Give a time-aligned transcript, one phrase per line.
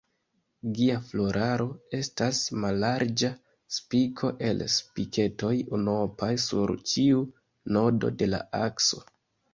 [0.77, 1.65] Gia floraro
[1.97, 3.29] estas mallarĝa
[3.77, 7.25] spiko el spiketoj unuopaj sur ĉiu
[7.77, 9.07] nodo de la akso.